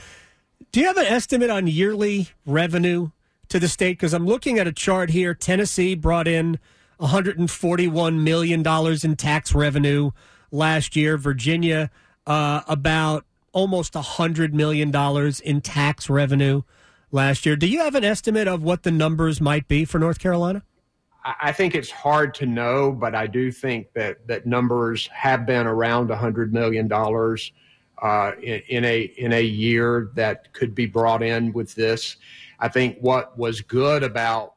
Do 0.73 0.80
you 0.80 0.87
have 0.87 0.99
an 0.99 1.06
estimate 1.06 1.49
on 1.49 1.66
yearly 1.66 2.28
revenue 2.44 3.11
to 3.49 3.58
the 3.58 3.68
state? 3.68 3.92
Because 3.92 4.12
I'm 4.12 4.26
looking 4.26 4.58
at 4.58 4.66
a 4.66 4.73
chart 4.73 5.08
here. 5.11 5.32
Tennessee 5.34 5.94
brought 5.94 6.28
in 6.28 6.58
141 6.99 8.23
million 8.25 8.62
dollars 8.62 9.04
in 9.04 9.16
tax 9.16 9.54
revenue 9.54 10.11
last 10.54 10.96
year. 10.96 11.18
Virginia 11.18 11.90
uh, 12.26 12.62
about 12.68 13.25
almost 13.52 13.94
100 13.94 14.54
million 14.54 14.90
dollars 14.90 15.40
in 15.40 15.61
tax 15.61 16.08
revenue 16.08 16.62
last 17.11 17.44
year. 17.44 17.56
Do 17.56 17.66
you 17.66 17.80
have 17.80 17.94
an 17.94 18.04
estimate 18.04 18.49
of 18.49 18.62
what 18.62 18.82
the 18.82 18.90
numbers 18.90 19.40
might 19.40 19.68
be 19.68 19.84
for 19.84 19.99
North 19.99 20.18
Carolina? 20.18 20.62
I 21.40 21.52
think 21.52 21.75
it's 21.75 21.90
hard 21.90 22.34
to 22.34 22.46
know, 22.46 22.92
but 22.92 23.14
I 23.14 23.26
do 23.26 23.50
think 23.50 23.92
that 23.94 24.26
that 24.26 24.44
numbers 24.44 25.06
have 25.06 25.46
been 25.46 25.66
around 25.66 26.11
a 26.11 26.16
hundred 26.16 26.52
million 26.52 26.87
dollars 26.87 27.52
uh, 28.02 28.32
in, 28.42 28.61
in 28.68 28.84
a 28.84 29.00
in 29.16 29.32
a 29.32 29.42
year 29.42 30.11
that 30.14 30.52
could 30.52 30.75
be 30.75 30.84
brought 30.84 31.23
in 31.23 31.52
with 31.54 31.75
this. 31.75 32.16
I 32.61 32.68
think 32.68 32.99
what 33.00 33.38
was 33.38 33.62
good 33.62 34.02
about 34.02 34.54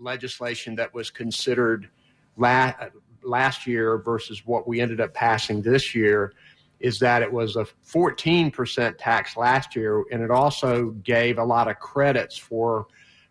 legislation 0.00 0.74
that 0.76 0.92
was 0.92 1.10
considered 1.10 1.88
la- 2.36 2.74
last 3.22 3.66
year 3.66 3.98
versus 3.98 4.46
what 4.46 4.66
we 4.66 4.80
ended 4.80 5.00
up 5.00 5.14
passing 5.14 5.62
this 5.62 5.94
year 5.94 6.32
is 6.80 6.98
that 7.00 7.22
it 7.22 7.32
was 7.32 7.56
a 7.56 7.66
14% 7.86 8.94
tax 8.98 9.36
last 9.36 9.74
year, 9.74 10.04
and 10.12 10.22
it 10.22 10.30
also 10.30 10.90
gave 11.02 11.38
a 11.38 11.44
lot 11.44 11.68
of 11.68 11.78
credits 11.80 12.38
for 12.38 12.86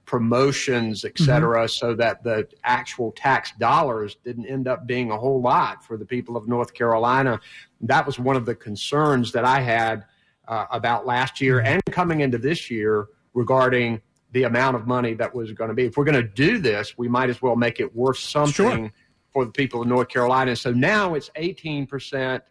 promotions, 0.06 1.03
et 1.06 1.17
cetera, 1.17 1.67
so 1.67 1.94
that 1.94 2.24
the 2.24 2.48
actual 2.63 3.12
tax 3.12 3.51
dollars 3.60 4.15
didn't 4.24 4.46
end 4.46 4.67
up 4.67 4.88
being 4.88 5.12
a 5.12 5.17
whole 5.17 5.41
lot 5.41 5.84
for 5.84 5.98
the 5.98 6.06
people 6.06 6.38
of 6.38 6.48
North 6.48 6.74
Carolina. 6.74 7.39
That 7.82 8.06
was 8.06 8.17
one 8.17 8.36
of 8.36 8.46
the 8.46 8.56
concerns 8.56 9.32
that 9.34 9.44
I 9.44 9.60
had 9.60 10.06
uh, 10.48 10.65
about 10.72 11.06
last 11.06 11.41
year 11.41 11.60
and 11.60 11.82
coming 11.91 12.22
into 12.22 12.38
this 12.38 12.72
year 12.72 13.08
regarding 13.34 14.01
the 14.32 14.44
amount 14.44 14.75
of 14.75 14.88
money 14.88 15.13
that 15.13 15.34
was 15.34 15.51
going 15.51 15.70
to 15.70 15.74
be. 15.74 15.86
If 15.86 15.98
we're 15.98 16.06
going 16.06 16.15
to 16.15 16.24
do 16.24 16.58
this, 16.58 16.98
we 16.98 17.08
might 17.08 17.29
as 17.29 17.41
well 17.41 17.56
make 17.56 17.79
it 17.79 17.94
worth 17.96 18.17
something 18.17 18.53
sure. 18.53 18.94
For 19.38 19.46
the 19.46 19.51
people 19.51 19.84
of 19.84 19.88
North 19.88 20.08
Carolina. 20.08 20.56
So 20.56 20.72
now 20.72 21.13
it's 21.13 21.29
18%, 21.38 22.41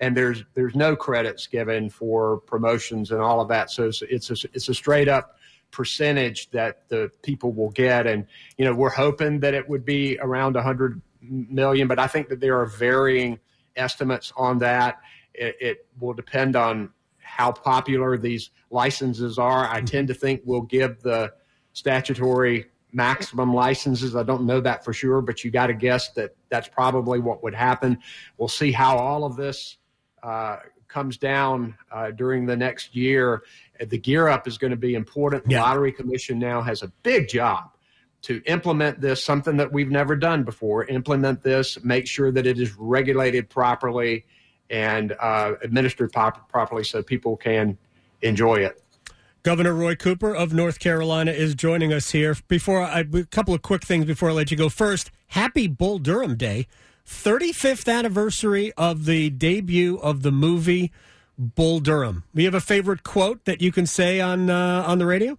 and 0.00 0.16
there's 0.16 0.42
there's 0.54 0.74
no 0.74 0.96
credits 0.96 1.46
given 1.46 1.88
for 1.88 2.38
promotions 2.38 3.12
and 3.12 3.20
all 3.20 3.40
of 3.40 3.46
that. 3.50 3.70
So 3.70 3.84
it's 3.84 4.02
it's 4.02 4.30
a, 4.32 4.48
it's 4.52 4.68
a 4.68 4.74
straight 4.74 5.06
up 5.06 5.36
percentage 5.70 6.50
that 6.50 6.88
the 6.88 7.12
people 7.22 7.52
will 7.52 7.70
get, 7.70 8.08
and 8.08 8.26
you 8.58 8.64
know 8.64 8.74
we're 8.74 8.90
hoping 8.90 9.38
that 9.38 9.54
it 9.54 9.68
would 9.68 9.84
be 9.84 10.18
around 10.20 10.56
100 10.56 11.00
million, 11.20 11.86
but 11.86 12.00
I 12.00 12.08
think 12.08 12.28
that 12.30 12.40
there 12.40 12.58
are 12.58 12.66
varying 12.66 13.38
estimates 13.76 14.32
on 14.36 14.58
that. 14.58 14.98
It, 15.34 15.54
it 15.60 15.86
will 16.00 16.12
depend 16.12 16.56
on 16.56 16.90
how 17.18 17.52
popular 17.52 18.18
these 18.18 18.50
licenses 18.70 19.38
are. 19.38 19.68
I 19.68 19.80
tend 19.80 20.08
to 20.08 20.14
think 20.14 20.40
we'll 20.44 20.62
give 20.62 21.02
the 21.02 21.34
statutory 21.72 22.66
maximum 22.92 23.54
licenses. 23.54 24.14
I 24.14 24.22
don't 24.22 24.44
know 24.44 24.60
that 24.60 24.84
for 24.84 24.92
sure, 24.92 25.20
but 25.20 25.44
you 25.44 25.50
got 25.50 25.68
to 25.68 25.74
guess 25.74 26.10
that 26.12 26.34
that's 26.48 26.68
probably 26.68 27.18
what 27.18 27.42
would 27.42 27.54
happen. 27.54 27.98
We'll 28.36 28.48
see 28.48 28.72
how 28.72 28.96
all 28.96 29.24
of 29.24 29.36
this 29.36 29.78
uh, 30.22 30.58
comes 30.88 31.16
down 31.16 31.74
uh, 31.90 32.10
during 32.10 32.46
the 32.46 32.56
next 32.56 32.94
year. 32.94 33.42
The 33.80 33.98
gear 33.98 34.28
up 34.28 34.46
is 34.46 34.58
going 34.58 34.70
to 34.70 34.76
be 34.76 34.94
important. 34.94 35.44
The 35.44 35.52
yeah. 35.52 35.62
Lottery 35.62 35.92
Commission 35.92 36.38
now 36.38 36.60
has 36.60 36.82
a 36.82 36.88
big 37.02 37.28
job 37.28 37.70
to 38.22 38.40
implement 38.46 39.00
this, 39.00 39.24
something 39.24 39.56
that 39.56 39.72
we've 39.72 39.90
never 39.90 40.14
done 40.14 40.44
before. 40.44 40.84
Implement 40.84 41.42
this, 41.42 41.82
make 41.82 42.06
sure 42.06 42.30
that 42.30 42.46
it 42.46 42.58
is 42.58 42.74
regulated 42.78 43.48
properly 43.48 44.24
and 44.70 45.16
uh, 45.18 45.54
administered 45.62 46.12
pop- 46.12 46.48
properly 46.48 46.84
so 46.84 47.02
people 47.02 47.36
can 47.36 47.76
enjoy 48.22 48.56
it. 48.56 48.80
Governor 49.42 49.74
Roy 49.74 49.96
Cooper 49.96 50.32
of 50.32 50.52
North 50.52 50.78
Carolina 50.78 51.32
is 51.32 51.56
joining 51.56 51.92
us 51.92 52.12
here. 52.12 52.36
Before 52.46 52.80
I, 52.80 53.00
a 53.00 53.24
couple 53.24 53.52
of 53.52 53.62
quick 53.62 53.84
things 53.84 54.04
before 54.04 54.30
I 54.30 54.32
let 54.32 54.52
you 54.52 54.56
go. 54.56 54.68
First, 54.68 55.10
happy 55.28 55.66
Bull 55.66 55.98
Durham 55.98 56.36
Day, 56.36 56.68
35th 57.04 57.92
anniversary 57.92 58.72
of 58.76 59.04
the 59.04 59.30
debut 59.30 59.96
of 59.98 60.22
the 60.22 60.30
movie 60.30 60.92
Bull 61.36 61.80
Durham. 61.80 62.22
You 62.34 62.44
have 62.44 62.54
a 62.54 62.60
favorite 62.60 63.02
quote 63.02 63.44
that 63.46 63.60
you 63.60 63.72
can 63.72 63.84
say 63.84 64.20
on 64.20 64.48
uh, 64.48 64.84
on 64.86 64.98
the 64.98 65.06
radio? 65.06 65.36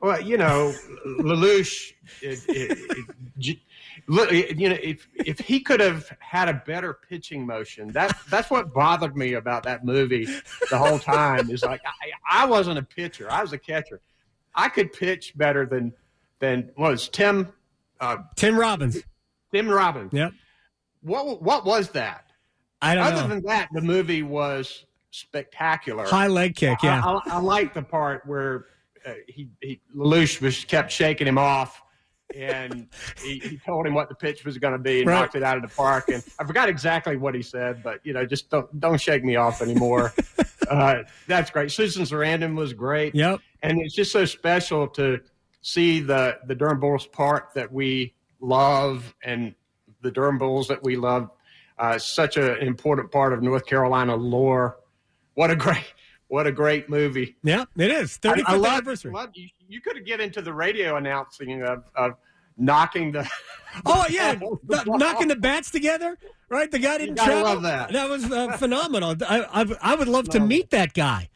Well, 0.00 0.20
you 0.20 0.38
know, 0.38 0.72
LaLoosh, 1.04 1.92
it, 2.22 2.44
it, 2.48 2.78
it, 3.36 3.58
look, 4.10 4.32
you 4.32 4.68
know, 4.68 4.76
if 4.82 5.08
if 5.14 5.38
he 5.38 5.60
could 5.60 5.80
have 5.80 6.10
had 6.18 6.48
a 6.48 6.54
better 6.66 6.98
pitching 7.08 7.46
motion, 7.46 7.88
that 7.92 8.16
that's 8.28 8.50
what 8.50 8.74
bothered 8.74 9.16
me 9.16 9.34
about 9.34 9.62
that 9.62 9.84
movie 9.84 10.26
the 10.70 10.76
whole 10.76 10.98
time. 10.98 11.50
Is 11.50 11.62
like 11.62 11.80
I, 11.86 12.42
I 12.42 12.46
wasn't 12.46 12.78
a 12.78 12.82
pitcher, 12.82 13.30
I 13.30 13.40
was 13.40 13.52
a 13.52 13.58
catcher. 13.58 14.00
I 14.54 14.68
could 14.68 14.92
pitch 14.92 15.36
better 15.36 15.64
than 15.64 15.92
than 16.40 16.70
was 16.76 17.08
Tim 17.08 17.52
uh, 18.00 18.18
Tim 18.36 18.58
Robbins. 18.58 18.98
Tim 19.52 19.68
Robbins. 19.68 20.12
Yep. 20.12 20.32
What 21.02 21.42
what 21.42 21.64
was 21.64 21.90
that? 21.90 22.26
I 22.82 22.94
don't 22.94 23.04
Other 23.04 23.22
know. 23.22 23.28
than 23.28 23.42
that, 23.44 23.68
the 23.72 23.82
movie 23.82 24.22
was 24.22 24.86
spectacular. 25.10 26.04
High 26.06 26.28
leg 26.28 26.56
kick, 26.56 26.82
yeah. 26.82 27.02
I, 27.04 27.12
I, 27.12 27.36
I 27.36 27.38
like 27.40 27.74
the 27.74 27.82
part 27.82 28.26
where 28.26 28.66
uh, 29.06 29.12
he, 29.28 29.50
he 29.60 29.80
LaLoosh 29.94 30.40
was 30.40 30.64
kept 30.64 30.90
shaking 30.90 31.26
him 31.26 31.38
off 31.38 31.82
and 32.34 32.86
he, 33.22 33.38
he, 33.38 33.60
told 33.64 33.86
him 33.86 33.94
what 33.94 34.08
the 34.08 34.14
pitch 34.14 34.44
was 34.44 34.58
going 34.58 34.72
to 34.72 34.78
be 34.78 35.00
and 35.00 35.08
right. 35.08 35.20
knocked 35.20 35.34
it 35.34 35.42
out 35.42 35.56
of 35.56 35.62
the 35.62 35.74
park. 35.74 36.08
And 36.08 36.22
I 36.38 36.44
forgot 36.44 36.68
exactly 36.68 37.16
what 37.16 37.34
he 37.34 37.42
said, 37.42 37.82
but 37.82 38.00
you 38.04 38.12
know, 38.12 38.24
just 38.24 38.50
don't 38.50 38.80
don't 38.80 39.00
shake 39.00 39.24
me 39.24 39.36
off 39.36 39.62
anymore. 39.62 40.12
uh, 40.68 41.02
that's 41.26 41.50
great. 41.50 41.70
Susan 41.72 42.04
Sarandon 42.04 42.54
was 42.54 42.72
great. 42.72 43.14
Yep. 43.14 43.40
And 43.62 43.80
it's 43.80 43.94
just 43.94 44.12
so 44.12 44.24
special 44.24 44.88
to 44.88 45.20
see 45.62 46.00
the 46.00 46.38
the 46.46 46.54
Durham 46.54 46.80
Bulls 46.80 47.06
part 47.06 47.50
that 47.54 47.72
we 47.72 48.14
love 48.40 49.14
and 49.22 49.54
the 50.02 50.10
Durham 50.10 50.38
Bulls 50.38 50.68
that 50.68 50.82
we 50.82 50.96
love. 50.96 51.30
Uh, 51.78 51.98
such 51.98 52.36
an 52.36 52.56
important 52.58 53.10
part 53.10 53.32
of 53.32 53.42
North 53.42 53.64
Carolina 53.64 54.14
lore. 54.14 54.78
What 55.34 55.50
a 55.50 55.56
great 55.56 55.94
what 56.28 56.46
a 56.46 56.52
great 56.52 56.88
movie! 56.88 57.36
Yeah, 57.42 57.64
it 57.76 57.90
is. 57.90 58.18
35th 58.18 58.42
I, 58.46 58.52
I 58.52 58.56
love, 58.56 58.72
anniversary. 58.74 59.12
Love, 59.12 59.30
you, 59.34 59.48
you 59.70 59.80
could 59.80 60.04
get 60.04 60.20
into 60.20 60.42
the 60.42 60.52
radio 60.52 60.96
announcing 60.96 61.62
of, 61.62 61.84
of 61.94 62.16
knocking 62.58 63.12
the. 63.12 63.28
Oh 63.86 64.04
yeah, 64.10 64.34
the, 64.64 64.82
knocking 64.84 65.28
the 65.28 65.36
bats 65.36 65.70
together. 65.70 66.18
Right, 66.48 66.68
the 66.68 66.80
guy 66.80 66.98
didn't 66.98 67.14
travel. 67.14 67.44
Love 67.44 67.62
that. 67.62 67.92
That 67.92 68.10
was 68.10 68.28
uh, 68.28 68.56
phenomenal. 68.58 69.14
I, 69.28 69.62
I, 69.62 69.76
I 69.80 69.94
would 69.94 70.08
love, 70.08 70.28
to 70.30 70.40
meet 70.40 70.70
that 70.70 70.92
guy. 70.92 71.28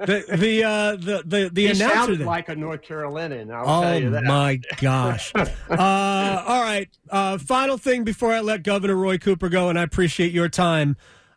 The 0.00 0.24
the 0.36 0.64
uh, 0.64 0.96
the 0.96 1.22
the, 1.24 1.50
the 1.52 1.66
he 1.66 1.70
announcer 1.70 1.94
sounded 1.94 2.20
like 2.26 2.48
a 2.48 2.56
North 2.56 2.82
Carolinian. 2.82 3.52
I'll 3.52 3.68
oh 3.68 3.82
tell 3.82 4.02
you 4.02 4.10
that. 4.10 4.24
my 4.24 4.60
gosh! 4.78 5.30
uh, 5.36 5.46
all 5.70 6.60
right, 6.60 6.88
uh, 7.08 7.38
final 7.38 7.78
thing 7.78 8.02
before 8.02 8.32
I 8.32 8.40
let 8.40 8.64
Governor 8.64 8.96
Roy 8.96 9.16
Cooper 9.16 9.48
go, 9.48 9.68
and 9.68 9.78
I 9.78 9.84
appreciate 9.84 10.32
your 10.32 10.48
time. 10.48 10.96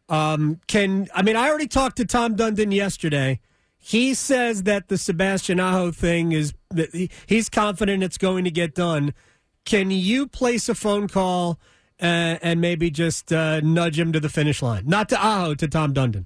Um, 0.10 0.62
can 0.66 1.10
I 1.14 1.22
mean 1.22 1.36
I 1.36 1.48
already 1.48 1.68
talked 1.68 1.98
to 1.98 2.06
Tom 2.06 2.36
Dundon 2.36 2.74
yesterday. 2.74 3.40
He 3.80 4.14
says 4.14 4.64
that 4.64 4.90
the 4.90 4.98
Sebastian 4.98 5.60
Aho 5.60 5.92
thing 5.92 6.34
is 6.34 6.54
that 6.70 6.90
he's 7.26 7.50
confident 7.50 8.04
it's 8.04 8.18
going 8.18 8.44
to 8.44 8.52
get 8.52 8.76
done. 8.76 9.14
Can 9.66 9.90
you 9.90 10.28
place 10.28 10.68
a 10.68 10.76
phone 10.76 11.08
call 11.08 11.60
uh, 12.02 12.38
and 12.42 12.60
maybe 12.60 12.92
just 12.92 13.32
uh, 13.32 13.62
nudge 13.62 13.98
him 13.98 14.12
to 14.12 14.20
the 14.20 14.30
finish 14.30 14.62
line? 14.62 14.84
Not 14.86 15.10
to 15.10 15.18
Aho, 15.18 15.56
to 15.56 15.68
Tom 15.68 15.94
Dundon. 15.94 16.26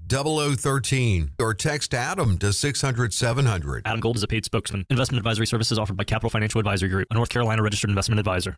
0013 0.11 1.31
or 1.39 1.53
text 1.53 1.93
Adam 1.93 2.37
to 2.39 2.51
600 2.51 3.13
700. 3.13 3.83
Adam 3.85 3.99
Gold 4.01 4.17
is 4.17 4.23
a 4.23 4.27
paid 4.27 4.43
spokesman. 4.43 4.85
Investment 4.89 5.19
advisory 5.19 5.47
services 5.47 5.79
offered 5.79 5.95
by 5.95 6.03
Capital 6.03 6.29
Financial 6.29 6.59
Advisory 6.59 6.89
Group, 6.89 7.07
a 7.11 7.13
North 7.13 7.29
Carolina 7.29 7.63
registered 7.63 7.89
investment 7.89 8.19
advisor. 8.19 8.57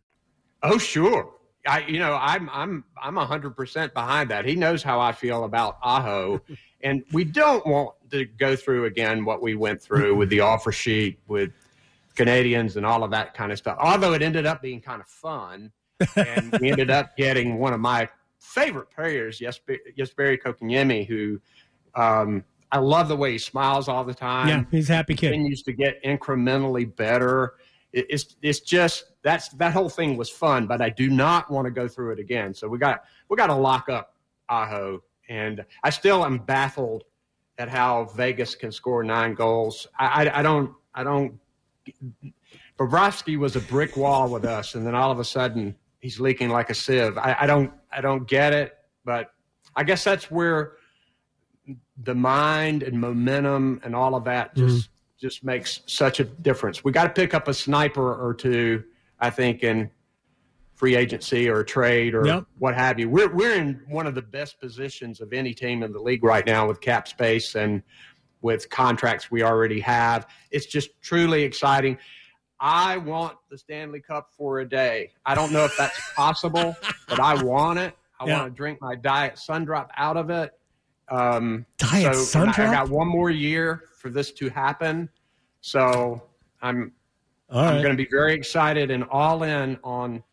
Oh, 0.63 0.77
sure. 0.77 1.29
I, 1.67 1.85
you 1.87 1.99
know, 1.99 2.17
I'm, 2.19 2.49
I'm, 2.51 2.83
I'm 3.01 3.15
hundred 3.15 3.51
percent 3.51 3.93
behind 3.93 4.29
that. 4.31 4.45
He 4.45 4.55
knows 4.55 4.83
how 4.83 4.99
I 4.99 5.11
feel 5.11 5.43
about 5.45 5.77
Aho, 5.81 6.41
and 6.81 7.03
we 7.13 7.23
don't 7.23 7.65
want 7.65 7.91
to 8.11 8.25
go 8.25 8.55
through 8.55 8.85
again 8.85 9.23
what 9.23 9.41
we 9.41 9.55
went 9.55 9.81
through 9.81 10.15
with 10.15 10.29
the 10.29 10.41
offer 10.41 10.71
sheet 10.71 11.19
with 11.27 11.51
Canadiens 12.15 12.75
and 12.75 12.85
all 12.85 13.03
of 13.03 13.11
that 13.11 13.33
kind 13.33 13.51
of 13.51 13.57
stuff. 13.57 13.77
Although 13.79 14.13
it 14.13 14.21
ended 14.21 14.45
up 14.45 14.61
being 14.61 14.81
kind 14.81 15.01
of 15.01 15.07
fun, 15.07 15.71
and 16.15 16.57
we 16.59 16.71
ended 16.71 16.89
up 16.89 17.15
getting 17.15 17.59
one 17.59 17.73
of 17.73 17.79
my 17.79 18.09
favorite 18.43 18.89
players, 18.91 19.39
Jesperi 19.39 20.37
Kotkaniemi, 20.41 21.07
who 21.07 21.39
um, 21.95 22.43
I 22.71 22.77
love 22.79 23.07
the 23.07 23.15
way 23.15 23.31
he 23.31 23.37
smiles 23.37 23.87
all 23.87 24.03
the 24.03 24.13
time. 24.13 24.47
Yeah, 24.47 24.63
he's 24.69 24.89
a 24.89 24.95
happy 24.95 25.15
kid. 25.15 25.31
Continues 25.31 25.63
to 25.63 25.73
get 25.73 26.03
incrementally 26.03 26.93
better. 26.95 27.55
It, 27.93 28.05
it's 28.09 28.35
it's 28.41 28.59
just 28.59 29.13
that's 29.23 29.49
that 29.49 29.73
whole 29.73 29.89
thing 29.89 30.17
was 30.17 30.29
fun, 30.29 30.67
but 30.67 30.81
I 30.81 30.89
do 30.89 31.09
not 31.09 31.49
want 31.49 31.65
to 31.65 31.71
go 31.71 31.87
through 31.87 32.11
it 32.13 32.19
again. 32.19 32.53
So 32.53 32.67
we 32.67 32.77
got 32.77 33.03
we 33.29 33.37
got 33.37 33.47
to 33.47 33.55
lock 33.55 33.89
up 33.89 34.15
Aho, 34.49 35.01
and 35.29 35.65
I 35.83 35.89
still 35.89 36.25
am 36.25 36.39
baffled 36.39 37.05
at 37.57 37.69
how 37.69 38.05
Vegas 38.15 38.55
can 38.55 38.71
score 38.71 39.03
nine 39.03 39.35
goals. 39.35 39.87
I, 39.97 40.25
I, 40.25 40.39
I 40.39 40.41
don't 40.41 40.73
I 40.93 41.03
don't. 41.03 41.39
Bobrovsky 42.77 43.37
was 43.37 43.55
a 43.55 43.61
brick 43.61 43.95
wall 43.95 44.29
with 44.29 44.45
us, 44.45 44.75
and 44.75 44.85
then 44.85 44.95
all 44.95 45.11
of 45.11 45.19
a 45.19 45.23
sudden 45.23 45.75
he's 46.03 46.19
leaking 46.19 46.49
like 46.49 46.69
a 46.69 46.75
sieve. 46.75 47.17
I, 47.17 47.35
I 47.41 47.47
don't 47.47 47.71
I 47.95 48.01
don't 48.01 48.27
get 48.27 48.53
it, 48.53 48.75
but 49.05 49.31
I 49.75 49.83
guess 49.83 50.03
that's 50.03 50.29
where 50.29 50.73
the 52.01 52.15
mind 52.15 52.83
and 52.83 52.99
momentum 52.99 53.79
and 53.83 53.95
all 53.95 54.15
of 54.15 54.25
that 54.25 54.55
just 54.55 54.89
mm 54.89 54.93
just 55.23 55.41
makes 55.41 55.79
such 55.85 56.19
a 56.19 56.25
difference. 56.25 56.83
We 56.83 56.91
got 56.91 57.05
to 57.05 57.09
pick 57.09 57.33
up 57.33 57.47
a 57.47 57.53
sniper 57.53 58.13
or 58.13 58.33
two, 58.33 58.83
I 59.21 59.29
think, 59.29 59.63
in 59.63 59.89
free 60.75 60.97
agency 60.97 61.47
or 61.47 61.63
trade 61.63 62.13
or 62.13 62.27
yep. 62.27 62.43
what 62.59 62.75
have 62.75 62.99
you. 62.99 63.09
We're 63.09 63.33
we're 63.33 63.55
in 63.55 63.81
one 63.87 64.05
of 64.05 64.15
the 64.15 64.21
best 64.21 64.59
positions 64.59 65.21
of 65.21 65.31
any 65.31 65.53
team 65.53 65.81
in 65.81 65.93
the 65.93 65.99
league 65.99 66.25
right 66.25 66.45
now 66.45 66.67
with 66.67 66.81
cap 66.81 67.07
space 67.07 67.55
and 67.55 67.81
with 68.41 68.69
contracts 68.69 69.31
we 69.31 69.43
already 69.43 69.79
have. 69.79 70.27
It's 70.51 70.65
just 70.65 70.89
truly 71.01 71.43
exciting. 71.43 71.97
I 72.65 72.95
want 72.95 73.35
the 73.49 73.57
Stanley 73.57 73.99
Cup 73.99 74.29
for 74.37 74.61
a 74.61 74.65
day. 74.67 75.11
I 75.25 75.35
don't 75.35 75.51
know 75.51 75.65
if 75.65 75.75
that's 75.77 75.99
possible, 76.15 76.77
but 77.09 77.19
I 77.19 77.43
want 77.43 77.77
it. 77.77 77.93
I 78.21 78.25
yeah. 78.25 78.39
want 78.39 78.53
to 78.53 78.55
drink 78.55 78.79
my 78.79 78.95
diet 78.95 79.35
sundrop 79.35 79.89
out 79.97 80.15
of 80.15 80.29
it. 80.29 80.53
Um, 81.09 81.65
diet 81.77 82.15
so 82.15 82.39
sundrop. 82.39 82.59
I, 82.59 82.69
I 82.69 82.73
got 82.73 82.89
one 82.89 83.09
more 83.09 83.29
year 83.29 83.83
for 83.99 84.09
this 84.09 84.31
to 84.33 84.49
happen. 84.49 85.09
So 85.59 86.23
I'm 86.61 86.93
I'm 87.49 87.81
going 87.81 87.97
to 87.97 88.01
be 88.01 88.07
very 88.09 88.33
excited 88.33 88.91
and 88.91 89.03
all 89.11 89.43
in 89.43 89.77
on 89.83 90.23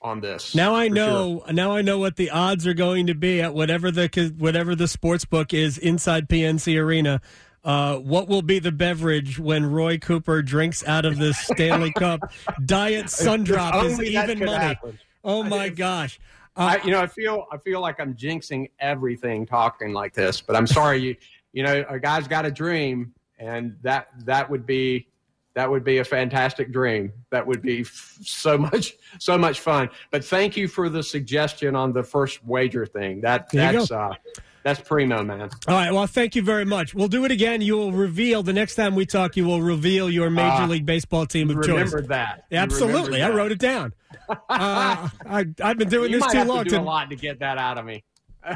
on 0.00 0.22
this. 0.22 0.54
Now 0.54 0.74
I 0.74 0.88
know. 0.88 1.42
Sure. 1.44 1.52
Now 1.52 1.76
I 1.76 1.82
know 1.82 1.98
what 1.98 2.16
the 2.16 2.30
odds 2.30 2.66
are 2.66 2.74
going 2.74 3.08
to 3.08 3.14
be 3.14 3.42
at 3.42 3.52
whatever 3.52 3.90
the 3.90 4.34
whatever 4.38 4.74
the 4.74 4.88
sports 4.88 5.26
book 5.26 5.52
is 5.52 5.76
inside 5.76 6.30
PNC 6.30 6.80
Arena. 6.80 7.20
Uh, 7.64 7.96
what 7.96 8.28
will 8.28 8.42
be 8.42 8.58
the 8.58 8.72
beverage 8.72 9.38
when 9.38 9.70
Roy 9.70 9.98
Cooper 9.98 10.42
drinks 10.42 10.86
out 10.86 11.04
of 11.04 11.18
the 11.18 11.34
Stanley 11.34 11.92
Cup? 11.96 12.32
Diet 12.64 13.06
Sundrop 13.06 13.84
is 13.84 14.00
even 14.00 14.38
money. 14.38 14.64
Happen. 14.64 14.98
Oh 15.24 15.42
my 15.42 15.64
I, 15.64 15.68
gosh! 15.68 16.20
Uh, 16.56 16.78
I, 16.80 16.84
you 16.84 16.90
know, 16.90 17.00
I 17.00 17.06
feel 17.06 17.46
I 17.52 17.58
feel 17.58 17.80
like 17.80 18.00
I'm 18.00 18.14
jinxing 18.14 18.70
everything 18.78 19.44
talking 19.44 19.92
like 19.92 20.14
this, 20.14 20.40
but 20.40 20.56
I'm 20.56 20.66
sorry. 20.66 20.98
you 20.98 21.16
you 21.52 21.62
know, 21.62 21.84
a 21.88 21.98
guy's 21.98 22.28
got 22.28 22.46
a 22.46 22.50
dream, 22.50 23.12
and 23.38 23.76
that 23.82 24.08
that 24.24 24.48
would 24.48 24.64
be 24.66 25.08
that 25.54 25.68
would 25.68 25.82
be 25.82 25.98
a 25.98 26.04
fantastic 26.04 26.72
dream. 26.72 27.12
That 27.30 27.44
would 27.44 27.62
be 27.62 27.80
f- 27.80 28.18
so 28.22 28.56
much 28.56 28.94
so 29.18 29.36
much 29.36 29.60
fun. 29.60 29.90
But 30.10 30.24
thank 30.24 30.56
you 30.56 30.68
for 30.68 30.88
the 30.88 31.02
suggestion 31.02 31.74
on 31.74 31.92
the 31.92 32.02
first 32.02 32.44
wager 32.46 32.86
thing. 32.86 33.20
That 33.20 33.50
that's 33.50 33.90
uh, 33.90 34.14
that's 34.62 34.80
primo, 34.80 35.22
man. 35.22 35.50
All 35.66 35.74
right. 35.74 35.92
Well, 35.92 36.06
thank 36.06 36.36
you 36.36 36.42
very 36.42 36.64
much. 36.64 36.94
We'll 36.94 37.08
do 37.08 37.24
it 37.24 37.30
again. 37.30 37.60
You 37.60 37.76
will 37.76 37.92
reveal 37.92 38.42
the 38.42 38.52
next 38.52 38.74
time 38.74 38.94
we 38.94 39.06
talk. 39.06 39.36
You 39.36 39.46
will 39.46 39.62
reveal 39.62 40.10
your 40.10 40.30
Major 40.30 40.62
uh, 40.62 40.66
League 40.66 40.86
Baseball 40.86 41.26
team 41.26 41.50
of 41.50 41.56
choice. 41.56 41.68
Remember 41.68 42.02
that? 42.02 42.44
Absolutely. 42.52 43.22
I 43.22 43.30
wrote 43.30 43.52
it 43.52 43.58
down. 43.58 43.94
uh, 44.28 44.36
I, 44.48 45.44
have 45.60 45.78
been 45.78 45.88
doing 45.88 46.12
you 46.12 46.20
this 46.20 46.32
too 46.32 46.44
long. 46.44 46.64
To 46.64 46.70
do 46.70 46.78
a 46.78 46.80
lot 46.80 47.10
to 47.10 47.16
get 47.16 47.40
that 47.40 47.58
out 47.58 47.78
of 47.78 47.84
me 47.84 48.04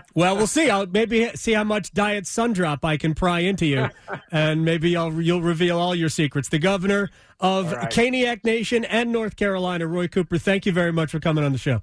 well, 0.14 0.36
we'll 0.36 0.46
see. 0.46 0.70
I'll 0.70 0.86
maybe 0.86 1.28
see 1.34 1.52
how 1.52 1.64
much 1.64 1.92
diet 1.92 2.24
sundrop 2.24 2.84
I 2.84 2.96
can 2.96 3.14
pry 3.14 3.40
into 3.40 3.66
you, 3.66 3.88
and 4.32 4.64
maybe 4.64 4.96
I'll 4.96 5.20
you'll 5.20 5.42
reveal 5.42 5.78
all 5.78 5.94
your 5.94 6.08
secrets. 6.08 6.48
The 6.48 6.58
governor 6.58 7.10
of 7.40 7.72
right. 7.72 7.90
Caniac 7.90 8.44
Nation 8.44 8.84
and 8.84 9.12
North 9.12 9.36
Carolina, 9.36 9.86
Roy 9.86 10.08
Cooper. 10.08 10.38
Thank 10.38 10.66
you 10.66 10.72
very 10.72 10.92
much 10.92 11.10
for 11.10 11.20
coming 11.20 11.44
on 11.44 11.52
the 11.52 11.58
show. 11.58 11.82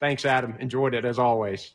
Thanks, 0.00 0.24
Adam. 0.24 0.56
Enjoyed 0.60 0.94
it 0.94 1.04
as 1.04 1.18
always. 1.18 1.74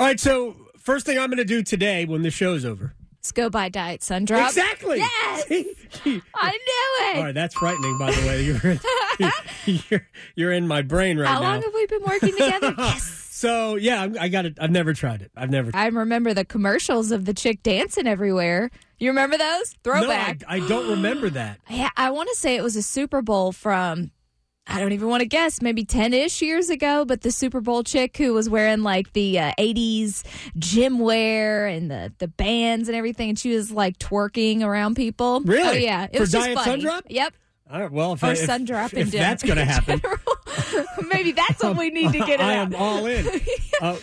All 0.00 0.06
right, 0.06 0.18
so 0.18 0.56
first 0.78 1.04
thing 1.04 1.18
I'm 1.18 1.28
going 1.28 1.36
to 1.36 1.44
do 1.44 1.62
today 1.62 2.06
when 2.06 2.22
the 2.22 2.30
show's 2.30 2.64
over. 2.64 2.94
Let's 3.18 3.32
go 3.32 3.50
buy 3.50 3.68
Diet 3.68 4.00
Sundrop. 4.00 4.46
Exactly. 4.46 4.96
Yes. 4.96 5.44
I 5.50 6.50
knew 6.52 7.10
it. 7.10 7.16
All 7.18 7.24
right, 7.24 7.34
that's 7.34 7.54
frightening, 7.54 7.98
by 7.98 8.10
the 8.10 8.26
way. 8.26 8.42
You're, 9.20 9.30
you're, 9.90 10.08
you're 10.36 10.52
in 10.52 10.66
my 10.66 10.80
brain 10.80 11.18
right 11.18 11.28
How 11.28 11.40
now. 11.40 11.44
How 11.44 11.52
long 11.52 11.62
have 11.62 11.74
we 11.74 11.84
been 11.84 12.02
working 12.02 12.32
together? 12.32 12.74
yes. 12.78 13.02
So 13.30 13.76
yeah, 13.76 14.08
I 14.18 14.28
got 14.28 14.46
it. 14.46 14.56
I've 14.58 14.70
never 14.70 14.94
tried 14.94 15.20
it. 15.20 15.32
I've 15.36 15.50
never. 15.50 15.70
I 15.74 15.88
remember 15.88 16.32
the 16.32 16.46
commercials 16.46 17.10
of 17.10 17.26
the 17.26 17.34
chick 17.34 17.62
dancing 17.62 18.06
everywhere. 18.06 18.70
You 18.98 19.10
remember 19.10 19.36
those? 19.36 19.74
Throwback. 19.84 20.40
No, 20.40 20.46
I, 20.48 20.56
I 20.56 20.66
don't 20.66 20.88
remember 20.88 21.28
that. 21.28 21.58
Yeah, 21.68 21.90
I 21.98 22.10
want 22.10 22.30
to 22.30 22.36
say 22.36 22.56
it 22.56 22.62
was 22.62 22.76
a 22.76 22.82
Super 22.82 23.20
Bowl 23.20 23.52
from. 23.52 24.12
I 24.66 24.78
don't 24.78 24.92
even 24.92 25.08
want 25.08 25.22
to 25.22 25.26
guess, 25.26 25.60
maybe 25.62 25.84
10 25.84 26.14
ish 26.14 26.42
years 26.42 26.70
ago, 26.70 27.04
but 27.04 27.22
the 27.22 27.32
Super 27.32 27.60
Bowl 27.60 27.82
chick 27.82 28.16
who 28.16 28.32
was 28.32 28.48
wearing 28.48 28.82
like 28.82 29.12
the 29.14 29.38
uh, 29.38 29.52
80s 29.58 30.22
gym 30.58 30.98
wear 31.00 31.66
and 31.66 31.90
the, 31.90 32.12
the 32.18 32.28
bands 32.28 32.88
and 32.88 32.96
everything, 32.96 33.30
and 33.30 33.38
she 33.38 33.54
was 33.54 33.72
like 33.72 33.98
twerking 33.98 34.62
around 34.62 34.94
people. 34.94 35.40
Really? 35.40 35.68
Oh, 35.68 35.72
yeah. 35.72 36.04
It 36.04 36.14
For 36.14 36.20
was 36.20 36.32
Diet 36.32 36.54
just 36.54 36.64
funny. 36.68 36.84
Sundrop? 36.84 37.00
Yep. 37.08 37.34
All 37.72 37.80
right, 37.80 37.90
well, 37.92 38.12
if, 38.14 38.22
or 38.22 38.32
if, 38.32 38.38
sun 38.38 38.64
drop 38.64 38.92
if, 38.94 39.08
if 39.08 39.10
that's 39.12 39.42
going 39.44 39.56
to 39.56 39.64
happen, 39.64 40.00
maybe 41.12 41.32
that's 41.32 41.62
what 41.62 41.76
we 41.76 41.90
need 41.90 42.12
to 42.12 42.18
get 42.26 42.40
it 42.40 42.40
I 42.40 42.56
out. 42.56 42.72
am 42.72 42.74
all 42.74 43.06
in. 43.06 43.26
Uh, 43.80 43.96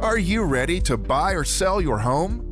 Are 0.00 0.18
you 0.18 0.42
ready 0.42 0.80
to 0.82 0.96
buy 0.96 1.32
or 1.32 1.44
sell 1.44 1.80
your 1.80 1.98
home? 1.98 2.51